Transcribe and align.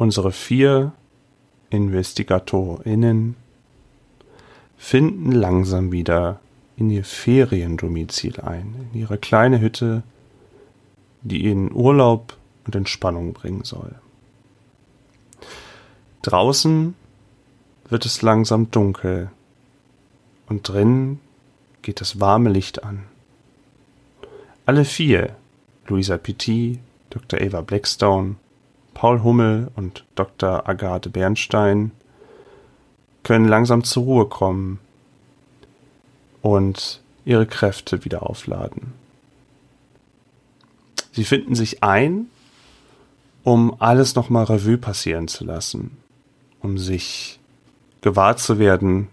Unsere 0.00 0.32
vier 0.32 0.92
InvestigatorInnen 1.68 3.36
finden 4.78 5.30
langsam 5.30 5.92
wieder 5.92 6.40
in 6.78 6.88
ihr 6.88 7.04
Feriendomizil 7.04 8.40
ein, 8.40 8.88
in 8.94 9.00
ihre 9.00 9.18
kleine 9.18 9.60
Hütte, 9.60 10.02
die 11.20 11.44
ihnen 11.44 11.70
Urlaub 11.70 12.38
und 12.64 12.76
Entspannung 12.76 13.34
bringen 13.34 13.64
soll. 13.64 13.94
Draußen 16.22 16.94
wird 17.90 18.06
es 18.06 18.22
langsam 18.22 18.70
dunkel 18.70 19.30
und 20.46 20.66
drinnen 20.66 21.20
geht 21.82 22.00
das 22.00 22.18
warme 22.18 22.48
Licht 22.48 22.84
an. 22.84 23.04
Alle 24.64 24.86
vier, 24.86 25.36
Louisa 25.88 26.16
Petit, 26.16 26.78
Dr. 27.10 27.38
Eva 27.38 27.60
Blackstone, 27.60 28.36
Paul 28.94 29.22
Hummel 29.22 29.70
und 29.76 30.04
Dr. 30.14 30.68
Agathe 30.68 31.10
Bernstein, 31.10 31.92
können 33.22 33.48
langsam 33.48 33.84
zur 33.84 34.04
Ruhe 34.04 34.26
kommen 34.26 34.78
und 36.42 37.00
ihre 37.24 37.46
Kräfte 37.46 38.04
wieder 38.04 38.28
aufladen. 38.28 38.92
Sie 41.12 41.24
finden 41.24 41.54
sich 41.54 41.82
ein, 41.82 42.26
um 43.42 43.76
alles 43.80 44.14
nochmal 44.14 44.44
Revue 44.44 44.78
passieren 44.78 45.28
zu 45.28 45.44
lassen, 45.44 45.96
um 46.60 46.78
sich 46.78 47.38
gewahr 48.00 48.36
zu 48.36 48.58
werden, 48.58 49.08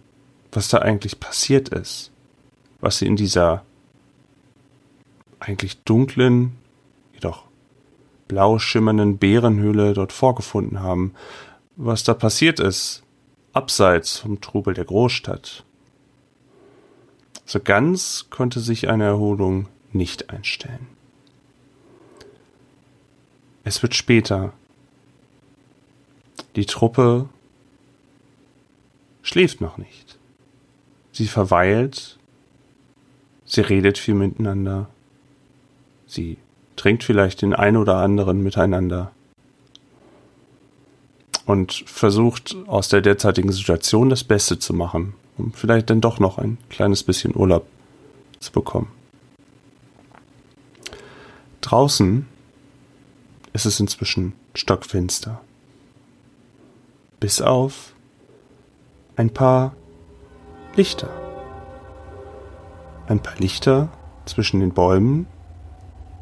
was 0.52 0.70
da 0.70 0.80
eigentlich 0.80 1.20
passiert 1.20 1.70
ist, 1.70 2.12
was 2.80 3.00
sie 3.00 3.08
in 3.08 3.16
dieser 3.16 3.64
eigentlich 5.40 5.78
dunklen, 5.84 6.56
jedoch 7.14 7.47
blau 8.28 8.60
schimmernden 8.60 9.18
Bärenhöhle 9.18 9.94
dort 9.94 10.14
vorgefunden 10.14 10.82
haben, 10.82 11.14
was 11.76 12.04
da 12.04 12.14
passiert 12.14 12.60
ist, 12.60 13.04
abseits 13.54 14.20
vom 14.20 14.42
Trubel 14.42 14.74
der 14.74 14.86
Großstadt. 14.86 15.64
So 17.46 17.60
ganz 17.60 18.28
konnte 18.30 18.60
sich 18.60 18.90
eine 18.90 19.06
Erholung 19.06 19.68
nicht 19.92 20.30
einstellen. 20.30 20.88
Es 23.64 23.82
wird 23.82 23.96
später. 23.96 24.54
Die 26.56 26.66
Truppe 26.66 27.30
schläft 29.22 29.62
noch 29.62 29.78
nicht. 29.78 30.18
Sie 31.12 31.28
verweilt, 31.28 32.18
sie 33.46 33.62
redet 33.62 33.98
viel 33.98 34.14
miteinander, 34.14 34.90
sie 36.06 36.38
trinkt 36.78 37.04
vielleicht 37.04 37.42
den 37.42 37.54
ein 37.54 37.76
oder 37.76 37.98
anderen 37.98 38.42
miteinander 38.42 39.12
und 41.46 41.84
versucht 41.88 42.56
aus 42.68 42.90
der 42.90 43.02
derzeitigen 43.02 43.52
Situation 43.52 44.10
das 44.10 44.24
Beste 44.24 44.60
zu 44.60 44.74
machen, 44.74 45.14
um 45.38 45.54
vielleicht 45.54 45.90
dann 45.90 46.02
doch 46.02 46.20
noch 46.20 46.38
ein 46.38 46.58
kleines 46.70 47.04
bisschen 47.04 47.36
Urlaub 47.36 47.66
zu 48.40 48.52
bekommen. 48.52 48.92
Draußen 51.62 52.26
ist 53.54 53.66
es 53.66 53.80
inzwischen 53.80 54.34
stockfinster. 54.54 55.42
Bis 57.20 57.42
auf 57.42 57.94
ein 59.16 59.32
paar 59.32 59.76
Lichter. 60.76 61.10
Ein 63.08 63.22
paar 63.22 63.38
Lichter 63.38 63.90
zwischen 64.26 64.60
den 64.60 64.74
Bäumen, 64.74 65.28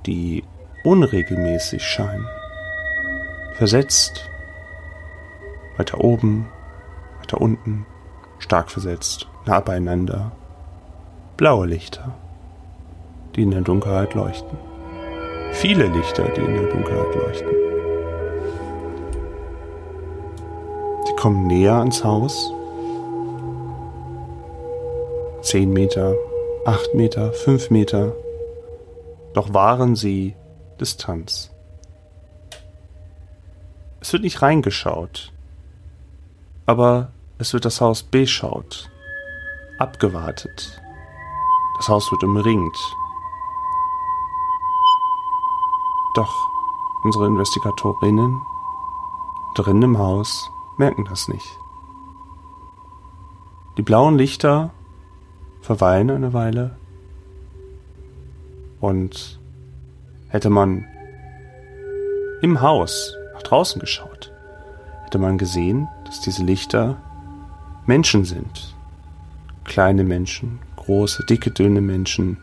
die 0.06 0.44
unregelmäßig 0.84 1.84
scheinen. 1.84 2.28
Versetzt. 3.53 4.30
Weiter 5.78 6.02
oben, 6.03 6.48
weiter 7.20 7.42
unten, 7.42 7.86
stark 8.39 8.70
versetzt, 8.70 9.28
nah 9.45 9.59
beieinander. 9.59 10.32
Blaue 11.38 11.67
Lichter, 11.67 12.14
die 13.36 13.44
in 13.44 13.52
der 13.52 13.61
Dunkelheit 13.61 14.14
leuchten. 14.14 14.58
Viele 15.52 15.88
Lichter, 15.88 16.23
die 16.30 16.42
in 16.42 16.54
der 16.54 16.70
Dunkelheit 16.70 17.15
leuchten. 17.15 17.49
Sie 21.05 21.15
kommen 21.15 21.48
näher 21.48 21.76
ans 21.76 22.04
Haus. 22.04 22.54
Zehn 25.42 25.71
Meter, 25.73 26.15
acht 26.65 26.94
Meter, 26.94 27.33
fünf 27.33 27.70
Meter. 27.70 28.14
Doch 29.35 29.53
wahren 29.53 29.95
sie 29.95 30.35
Distanz. 30.79 31.51
Es 34.01 34.11
wird 34.11 34.23
nicht 34.23 34.41
reingeschaut, 34.41 35.31
aber 36.65 37.11
es 37.37 37.53
wird 37.53 37.65
das 37.65 37.81
Haus 37.81 38.01
beschaut, 38.01 38.89
abgewartet. 39.77 40.81
Das 41.77 41.89
Haus 41.89 42.11
wird 42.11 42.23
umringt, 42.23 42.77
Doch 46.15 46.49
unsere 47.03 47.27
Investigatorinnen 47.27 48.41
drin 49.53 49.81
im 49.81 49.97
Haus 49.97 50.49
merken 50.77 51.03
das 51.03 51.27
nicht. 51.27 51.59
Die 53.75 53.81
blauen 53.81 54.17
Lichter 54.17 54.71
verweilen 55.59 56.09
eine 56.09 56.31
Weile 56.31 56.77
und 58.85 59.39
hätte 60.27 60.51
man 60.51 60.85
im 62.43 62.61
Haus 62.61 63.17
nach 63.33 63.41
draußen 63.41 63.79
geschaut, 63.79 64.31
hätte 65.05 65.17
man 65.17 65.39
gesehen, 65.39 65.87
dass 66.05 66.21
diese 66.21 66.43
Lichter 66.43 66.97
Menschen 67.87 68.25
sind. 68.25 68.75
Kleine 69.63 70.03
Menschen, 70.03 70.59
große, 70.75 71.25
dicke, 71.25 71.49
dünne 71.49 71.81
Menschen, 71.81 72.37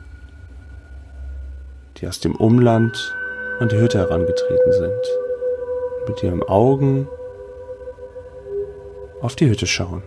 die 1.99 2.09
aus 2.09 2.19
dem 2.19 2.35
Umland 2.35 3.15
an 3.61 3.69
die 3.69 3.77
Hütte 3.77 3.99
herangetreten 3.99 4.73
sind. 4.73 6.09
Mit 6.09 6.25
ihren 6.25 6.43
Augen 6.43 7.07
auf 9.21 9.37
die 9.37 9.49
Hütte 9.49 9.69
schauen, 9.69 10.03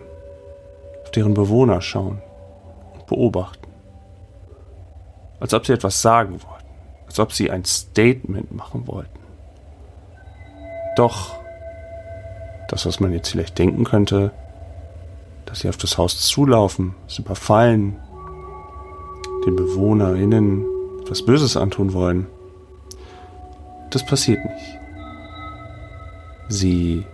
auf 1.02 1.10
deren 1.12 1.32
Bewohner 1.32 1.80
schauen 1.80 2.20
und 2.92 3.06
beobachten. 3.06 3.65
Als 5.40 5.52
ob 5.54 5.66
sie 5.66 5.72
etwas 5.72 6.00
sagen 6.02 6.40
wollten, 6.42 6.66
als 7.06 7.18
ob 7.18 7.32
sie 7.32 7.50
ein 7.50 7.64
Statement 7.64 8.52
machen 8.52 8.86
wollten. 8.86 9.18
Doch 10.96 11.36
das, 12.68 12.86
was 12.86 13.00
man 13.00 13.12
jetzt 13.12 13.28
vielleicht 13.28 13.58
denken 13.58 13.84
könnte, 13.84 14.32
dass 15.44 15.60
sie 15.60 15.68
auf 15.68 15.76
das 15.76 15.98
Haus 15.98 16.20
zulaufen, 16.20 16.94
es 17.06 17.18
überfallen, 17.18 17.96
den 19.46 19.56
BewohnerInnen 19.56 20.64
etwas 21.02 21.24
Böses 21.24 21.56
antun 21.56 21.92
wollen, 21.92 22.26
das 23.90 24.04
passiert 24.04 24.44
nicht. 24.44 24.78
Sie 26.48 27.04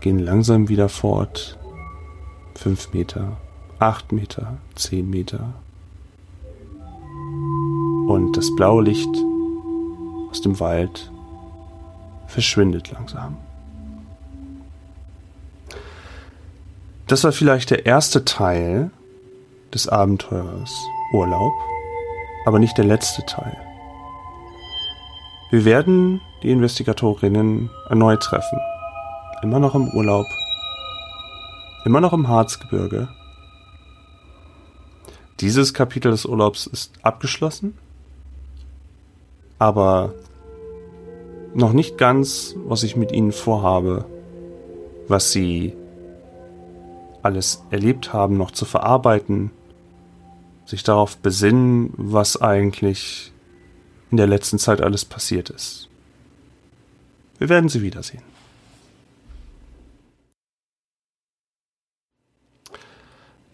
gehen 0.00 0.18
langsam 0.18 0.68
wieder 0.68 0.88
fort. 0.88 1.58
Fünf 2.54 2.92
Meter, 2.92 3.36
acht 3.78 4.12
Meter, 4.12 4.58
zehn 4.74 5.08
Meter. 5.08 5.54
Und 8.10 8.36
das 8.36 8.52
blaue 8.56 8.82
Licht 8.82 9.08
aus 10.32 10.40
dem 10.40 10.58
Wald 10.58 11.12
verschwindet 12.26 12.90
langsam. 12.90 13.36
Das 17.06 17.22
war 17.22 17.30
vielleicht 17.30 17.70
der 17.70 17.86
erste 17.86 18.24
Teil 18.24 18.90
des 19.72 19.88
Abenteuers 19.88 20.74
Urlaub, 21.12 21.52
aber 22.46 22.58
nicht 22.58 22.76
der 22.78 22.84
letzte 22.84 23.24
Teil. 23.26 23.56
Wir 25.52 25.64
werden 25.64 26.20
die 26.42 26.50
Investigatorinnen 26.50 27.70
erneut 27.90 28.24
treffen. 28.24 28.58
Immer 29.44 29.60
noch 29.60 29.76
im 29.76 29.86
Urlaub. 29.86 30.26
Immer 31.84 32.00
noch 32.00 32.12
im 32.12 32.26
Harzgebirge. 32.26 33.06
Dieses 35.38 35.72
Kapitel 35.74 36.10
des 36.10 36.26
Urlaubs 36.26 36.66
ist 36.66 36.92
abgeschlossen. 37.04 37.78
Aber 39.60 40.14
noch 41.52 41.74
nicht 41.74 41.98
ganz, 41.98 42.54
was 42.64 42.82
ich 42.82 42.96
mit 42.96 43.12
ihnen 43.12 43.30
vorhabe, 43.30 44.06
was 45.06 45.32
sie 45.32 45.74
alles 47.22 47.62
erlebt 47.70 48.14
haben, 48.14 48.38
noch 48.38 48.52
zu 48.52 48.64
verarbeiten, 48.64 49.50
sich 50.64 50.82
darauf 50.82 51.18
besinnen, 51.18 51.92
was 51.98 52.40
eigentlich 52.40 53.32
in 54.10 54.16
der 54.16 54.26
letzten 54.26 54.58
Zeit 54.58 54.80
alles 54.80 55.04
passiert 55.04 55.50
ist. 55.50 55.90
Wir 57.38 57.50
werden 57.50 57.68
sie 57.68 57.82
wiedersehen. 57.82 58.22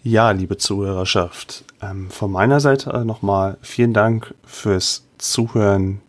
Ja, 0.05 0.31
liebe 0.31 0.57
Zuhörerschaft, 0.57 1.65
ähm, 1.83 2.11
von 2.11 2.31
meiner 2.31 2.61
Seite 2.61 3.05
nochmal 3.05 3.59
vielen 3.61 3.93
Dank 3.93 4.37
fürs 4.45 5.06
Zuhören 5.19 6.01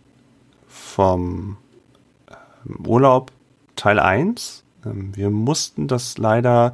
vom 0.67 1.57
ähm, 2.29 2.85
Urlaub 2.85 3.31
Teil 3.75 3.99
1. 3.99 4.63
Ähm, 4.85 5.15
wir 5.15 5.29
mussten 5.29 5.87
das 5.87 6.17
leider 6.17 6.73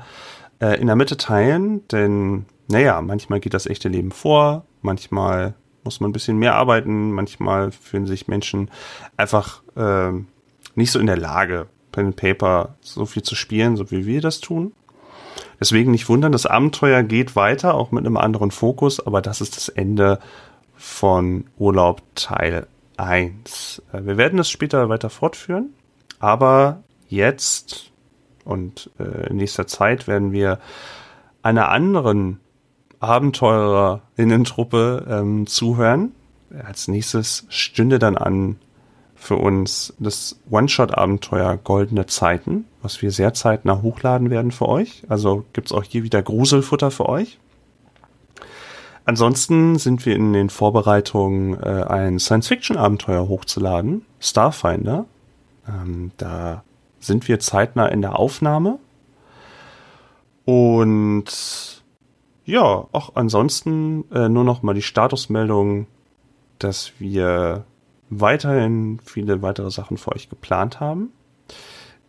äh, 0.59 0.80
in 0.80 0.88
der 0.88 0.95
Mitte 0.95 1.18
teilen, 1.18 1.88
denn 1.89 2.45
naja, 2.68 3.01
manchmal 3.01 3.39
geht 3.39 3.53
das 3.53 3.68
echte 3.68 3.89
Leben 3.89 4.12
vor, 4.12 4.65
manchmal 4.81 5.53
muss 5.83 6.00
man 6.00 6.09
ein 6.09 6.13
bisschen 6.13 6.38
mehr 6.38 6.56
arbeiten, 6.56 7.12
manchmal 7.12 7.71
fühlen 7.71 8.07
sich 8.07 8.27
Menschen 8.27 8.71
einfach 9.18 9.62
äh, 9.75 10.12
nicht 10.75 10.91
so 10.91 11.00
in 11.00 11.07
der 11.07 11.18
Lage, 11.18 11.68
Pen 11.91 12.07
and 12.07 12.15
Paper 12.15 12.75
so 12.81 13.06
viel 13.06 13.24
zu 13.24 13.36
spielen, 13.36 13.75
so 13.75 13.91
wie 13.91 14.06
wir 14.06 14.21
das 14.21 14.39
tun. 14.39 14.71
Deswegen 15.59 15.91
nicht 15.91 16.09
wundern, 16.09 16.31
das 16.31 16.45
Abenteuer 16.45 17.03
geht 17.03 17.36
weiter, 17.36 17.74
auch 17.75 17.91
mit 17.91 18.06
einem 18.06 18.18
anderen 18.18 18.51
Fokus, 18.51 19.06
aber 19.06 19.21
das 19.21 19.41
ist 19.41 19.56
das 19.56 19.69
Ende 19.69 20.19
von 20.75 21.46
Urlaub 21.58 22.02
Teil 22.16 22.68
1. 22.98 23.81
Äh, 23.92 24.06
wir 24.06 24.18
werden 24.18 24.40
es 24.40 24.50
später 24.50 24.90
weiter 24.90 25.10
fortführen, 25.10 25.74
aber 26.20 26.84
jetzt 27.08 27.92
und 28.46 28.90
äh, 29.00 29.30
in 29.30 29.38
nächster 29.38 29.68
Zeit 29.68 30.08
werden 30.08 30.31
wir 30.31 30.60
einer 31.42 31.70
anderen 31.70 32.40
Abenteurerinnentruppe 33.00 35.06
ähm, 35.10 35.48
zuhören. 35.48 36.14
Als 36.66 36.88
nächstes 36.88 37.46
stünde 37.50 38.00
dann 38.00 38.18
an 38.18 38.58
für 39.16 39.38
uns 39.38 39.94
das 40.00 40.40
One-Shot-Abenteuer 40.50 41.58
Goldene 41.58 42.06
Zeiten, 42.06 42.66
was 42.81 43.02
wir 43.02 43.12
sehr 43.12 43.34
zeitnah 43.34 43.81
hochladen 43.81 44.30
werden 44.30 44.52
für 44.52 44.68
euch. 44.68 45.04
Also 45.08 45.46
gibt's 45.54 45.72
auch 45.72 45.84
hier 45.84 46.04
wieder 46.04 46.22
Gruselfutter 46.22 46.92
für 46.92 47.08
euch. 47.08 47.40
Ansonsten 49.05 49.77
sind 49.77 50.05
wir 50.05 50.15
in 50.15 50.31
den 50.31 50.50
Vorbereitungen, 50.50 51.61
äh, 51.61 51.83
ein 51.83 52.19
Science-Fiction-Abenteuer 52.19 53.27
hochzuladen, 53.27 54.05
Starfinder. 54.19 55.05
Ähm, 55.67 56.11
da 56.17 56.63
sind 57.00 57.27
wir 57.27 57.39
zeitnah 57.39 57.88
in 57.88 58.01
der 58.01 58.17
Aufnahme. 58.17 58.79
Und 60.45 61.83
ja, 62.45 62.88
auch 62.91 63.15
ansonsten 63.15 64.05
äh, 64.11 64.29
nur 64.29 64.44
noch 64.44 64.63
mal 64.63 64.73
die 64.73 64.81
Statusmeldung, 64.81 65.88
dass 66.59 66.94
wir 67.00 67.65
weiterhin 68.09 69.00
viele 69.03 69.41
weitere 69.41 69.71
Sachen 69.71 69.97
für 69.97 70.13
euch 70.13 70.29
geplant 70.29 70.79
haben. 70.79 71.11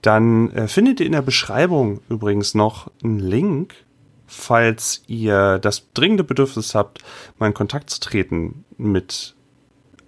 Dann 0.02 0.50
äh, 0.52 0.68
findet 0.68 1.00
ihr 1.00 1.06
in 1.06 1.12
der 1.12 1.22
Beschreibung 1.22 2.00
übrigens 2.08 2.54
noch 2.54 2.90
einen 3.02 3.18
Link, 3.18 3.74
falls 4.34 5.02
ihr 5.06 5.58
das 5.58 5.92
dringende 5.94 6.24
Bedürfnis 6.24 6.74
habt, 6.74 6.98
mal 7.38 7.46
in 7.46 7.54
Kontakt 7.54 7.90
zu 7.90 8.00
treten 8.00 8.64
mit 8.76 9.34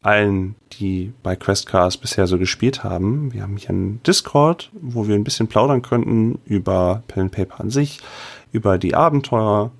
allen, 0.02 0.54
die 0.74 1.12
bei 1.22 1.34
Questcast 1.34 2.00
bisher 2.00 2.26
so 2.26 2.38
gespielt 2.38 2.84
haben. 2.84 3.32
Wir 3.32 3.42
haben 3.42 3.56
hier 3.56 3.70
einen 3.70 4.02
Discord, 4.04 4.70
wo 4.72 5.08
wir 5.08 5.14
ein 5.14 5.24
bisschen 5.24 5.48
plaudern 5.48 5.82
könnten 5.82 6.38
über 6.44 7.02
Pen 7.08 7.30
Paper 7.30 7.60
an 7.60 7.70
sich, 7.70 8.00
über 8.52 8.78
die 8.78 8.94
Abenteuer, 8.94 9.72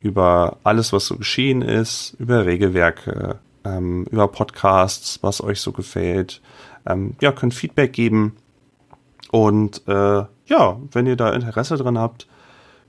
über 0.00 0.56
alles, 0.64 0.92
was 0.92 1.06
so 1.06 1.16
geschehen 1.16 1.60
ist, 1.60 2.16
über 2.18 2.46
Regelwerke, 2.46 3.38
ähm, 3.64 4.06
über 4.10 4.28
Podcasts, 4.28 5.18
was 5.22 5.42
euch 5.42 5.60
so 5.60 5.72
gefällt. 5.72 6.40
Ähm, 6.86 7.16
ja, 7.20 7.32
könnt 7.32 7.52
Feedback 7.52 7.92
geben. 7.92 8.36
Und 9.30 9.86
äh, 9.86 10.24
ja, 10.46 10.80
wenn 10.92 11.06
ihr 11.06 11.16
da 11.16 11.32
Interesse 11.32 11.76
dran 11.76 11.98
habt, 11.98 12.26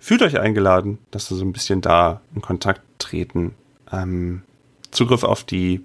fühlt 0.01 0.23
euch 0.23 0.39
eingeladen, 0.39 0.97
dass 1.11 1.29
wir 1.29 1.37
so 1.37 1.45
ein 1.45 1.53
bisschen 1.53 1.79
da 1.79 2.21
in 2.35 2.41
Kontakt 2.41 2.81
treten. 2.97 3.53
Ähm, 3.91 4.41
Zugriff 4.89 5.23
auf 5.23 5.43
die 5.43 5.81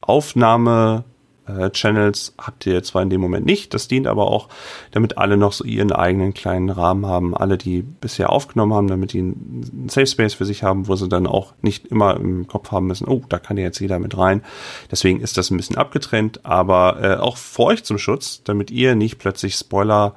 Aufnahme 0.00 1.04
äh, 1.46 1.70
Channels 1.70 2.34
habt 2.38 2.64
ihr 2.64 2.82
zwar 2.82 3.02
in 3.02 3.10
dem 3.10 3.20
Moment 3.20 3.44
nicht, 3.44 3.74
das 3.74 3.86
dient 3.86 4.06
aber 4.06 4.28
auch, 4.28 4.48
damit 4.92 5.18
alle 5.18 5.36
noch 5.36 5.52
so 5.52 5.64
ihren 5.64 5.92
eigenen 5.92 6.32
kleinen 6.32 6.70
Rahmen 6.70 7.04
haben, 7.04 7.36
alle, 7.36 7.58
die 7.58 7.82
bisher 7.82 8.30
aufgenommen 8.30 8.72
haben, 8.72 8.88
damit 8.88 9.12
die 9.12 9.20
einen 9.20 9.88
Safe 9.88 10.06
Space 10.06 10.34
für 10.34 10.46
sich 10.46 10.62
haben, 10.62 10.88
wo 10.88 10.96
sie 10.96 11.08
dann 11.08 11.26
auch 11.26 11.52
nicht 11.60 11.86
immer 11.86 12.16
im 12.16 12.46
Kopf 12.46 12.72
haben 12.72 12.86
müssen, 12.86 13.06
oh, 13.08 13.22
da 13.28 13.38
kann 13.38 13.58
ja 13.58 13.64
jetzt 13.64 13.78
jeder 13.78 13.98
mit 13.98 14.16
rein. 14.16 14.42
Deswegen 14.90 15.20
ist 15.20 15.36
das 15.36 15.50
ein 15.50 15.58
bisschen 15.58 15.76
abgetrennt, 15.76 16.46
aber 16.46 16.98
äh, 17.02 17.16
auch 17.16 17.36
für 17.36 17.64
euch 17.64 17.84
zum 17.84 17.98
Schutz, 17.98 18.42
damit 18.42 18.70
ihr 18.70 18.94
nicht 18.94 19.18
plötzlich 19.18 19.54
Spoiler 19.54 20.14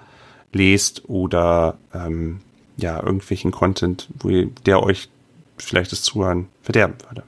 lest 0.53 1.09
oder 1.09 1.77
ähm, 1.93 2.39
ja, 2.77 3.01
irgendwelchen 3.01 3.51
Content, 3.51 4.09
wo 4.19 4.29
ihr, 4.29 4.49
der 4.65 4.81
euch 4.83 5.09
vielleicht 5.57 5.91
das 5.91 6.03
Zuhören 6.03 6.47
verderben 6.61 6.95
würde. 7.07 7.23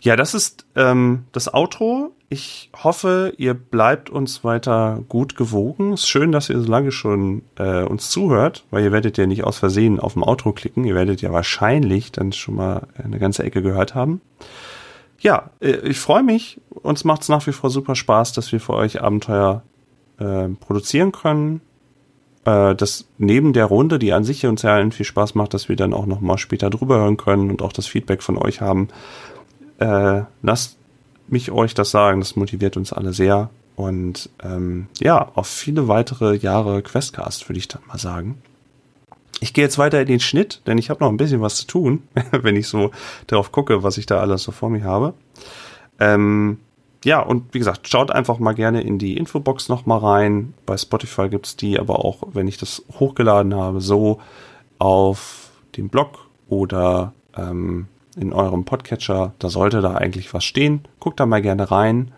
Ja, 0.00 0.16
das 0.16 0.34
ist 0.34 0.66
ähm, 0.76 1.24
das 1.32 1.52
Outro. 1.52 2.12
Ich 2.28 2.70
hoffe, 2.82 3.32
ihr 3.38 3.54
bleibt 3.54 4.10
uns 4.10 4.44
weiter 4.44 5.02
gut 5.08 5.36
gewogen. 5.36 5.92
Es 5.92 6.02
ist 6.02 6.08
schön, 6.08 6.32
dass 6.32 6.48
ihr 6.48 6.60
so 6.60 6.70
lange 6.70 6.92
schon 6.92 7.42
äh, 7.56 7.82
uns 7.82 8.10
zuhört, 8.10 8.64
weil 8.70 8.84
ihr 8.84 8.92
werdet 8.92 9.16
ja 9.16 9.26
nicht 9.26 9.44
aus 9.44 9.58
Versehen 9.58 10.00
auf 10.00 10.14
dem 10.14 10.22
Outro 10.22 10.52
klicken. 10.52 10.84
Ihr 10.84 10.94
werdet 10.94 11.22
ja 11.22 11.32
wahrscheinlich 11.32 12.12
dann 12.12 12.32
schon 12.32 12.56
mal 12.56 12.88
eine 13.02 13.18
ganze 13.18 13.44
Ecke 13.44 13.62
gehört 13.62 13.94
haben. 13.94 14.20
Ja, 15.18 15.50
äh, 15.60 15.76
ich 15.78 15.98
freue 15.98 16.22
mich. 16.22 16.60
Uns 16.70 17.04
macht 17.04 17.22
es 17.22 17.28
nach 17.28 17.46
wie 17.46 17.52
vor 17.52 17.70
super 17.70 17.94
Spaß, 17.94 18.32
dass 18.32 18.52
wir 18.52 18.60
für 18.60 18.74
euch 18.74 19.02
Abenteuer 19.02 19.62
äh, 20.18 20.48
produzieren 20.48 21.12
können. 21.12 21.60
Äh, 22.46 22.74
dass 22.74 23.06
neben 23.18 23.52
der 23.52 23.66
Runde, 23.66 23.98
die 23.98 24.14
an 24.14 24.24
sich 24.24 24.46
uns 24.46 24.62
ja 24.62 24.74
allen 24.74 24.92
viel 24.92 25.04
Spaß 25.04 25.34
macht, 25.34 25.52
dass 25.52 25.68
wir 25.68 25.76
dann 25.76 25.92
auch 25.92 26.06
noch 26.06 26.22
mal 26.22 26.38
später 26.38 26.70
drüber 26.70 26.96
hören 26.96 27.18
können 27.18 27.50
und 27.50 27.60
auch 27.60 27.72
das 27.72 27.86
Feedback 27.86 28.22
von 28.22 28.38
euch 28.38 28.62
haben 28.62 28.88
äh, 29.78 30.22
lasst 30.42 30.76
mich 31.28 31.50
euch 31.50 31.74
das 31.74 31.90
sagen, 31.90 32.20
das 32.20 32.36
motiviert 32.36 32.76
uns 32.76 32.92
alle 32.92 33.12
sehr. 33.12 33.50
Und 33.74 34.30
ähm, 34.42 34.86
ja, 35.00 35.30
auf 35.34 35.48
viele 35.48 35.88
weitere 35.88 36.36
Jahre 36.36 36.82
Questcast 36.82 37.48
würde 37.48 37.58
ich 37.58 37.68
dann 37.68 37.82
mal 37.86 37.98
sagen. 37.98 38.40
Ich 39.40 39.52
gehe 39.52 39.64
jetzt 39.64 39.76
weiter 39.76 40.00
in 40.00 40.06
den 40.06 40.20
Schnitt, 40.20 40.62
denn 40.66 40.78
ich 40.78 40.88
habe 40.88 41.04
noch 41.04 41.10
ein 41.10 41.18
bisschen 41.18 41.42
was 41.42 41.56
zu 41.56 41.66
tun, 41.66 42.02
wenn 42.30 42.56
ich 42.56 42.68
so 42.68 42.90
darauf 43.26 43.52
gucke, 43.52 43.82
was 43.82 43.98
ich 43.98 44.06
da 44.06 44.20
alles 44.20 44.44
so 44.44 44.52
vor 44.52 44.70
mir 44.70 44.84
habe. 44.84 45.12
Ähm, 46.00 46.58
ja, 47.06 47.20
und 47.20 47.54
wie 47.54 47.60
gesagt, 47.60 47.86
schaut 47.86 48.10
einfach 48.10 48.40
mal 48.40 48.52
gerne 48.52 48.80
in 48.80 48.98
die 48.98 49.16
Infobox 49.16 49.68
nochmal 49.68 50.00
rein. 50.00 50.54
Bei 50.66 50.76
Spotify 50.76 51.28
gibt's 51.28 51.54
die, 51.54 51.78
aber 51.78 52.04
auch, 52.04 52.24
wenn 52.32 52.48
ich 52.48 52.58
das 52.58 52.82
hochgeladen 52.98 53.54
habe, 53.54 53.80
so 53.80 54.18
auf 54.80 55.52
dem 55.76 55.88
Blog 55.88 56.26
oder 56.48 57.12
ähm, 57.36 57.86
in 58.16 58.32
eurem 58.32 58.64
Podcatcher. 58.64 59.34
Da 59.38 59.48
sollte 59.50 59.82
da 59.82 59.94
eigentlich 59.94 60.34
was 60.34 60.44
stehen. 60.44 60.80
Guckt 60.98 61.20
da 61.20 61.26
mal 61.26 61.42
gerne 61.42 61.70
rein. 61.70 62.10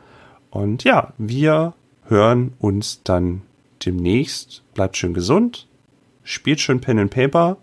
Und 0.49 0.85
ja, 0.85 1.13
wir 1.19 1.75
hören 2.07 2.55
uns 2.59 3.03
dann 3.03 3.43
demnächst. 3.85 4.63
Bleibt 4.73 4.97
schön 4.97 5.13
gesund. 5.13 5.69
Spielt 6.23 6.61
schön 6.61 6.81
Pen 6.81 6.99
and 6.99 7.11
Paper. 7.11 7.59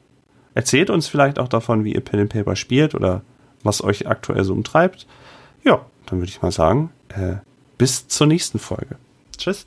Erzählt 0.53 0.91
uns 0.91 1.07
vielleicht 1.07 1.39
auch 1.39 1.47
davon, 1.47 1.85
wie 1.85 1.95
ihr 1.95 2.01
Pen 2.01 2.19
and 2.19 2.29
Paper 2.29 2.55
spielt 2.55 2.93
oder 2.93 3.23
was 3.63 3.83
euch 3.83 4.07
aktuell 4.07 4.43
so 4.43 4.53
umtreibt. 4.53 5.07
Ja, 5.63 5.87
dann 6.05 6.19
würde 6.19 6.29
ich 6.29 6.43
mal 6.43 6.51
sagen, 6.51 6.91
äh, 7.09 7.35
bis 7.77 8.07
zur 8.07 8.27
nächsten 8.27 8.59
Folge. 8.59 8.97
Tschüss. 9.37 9.65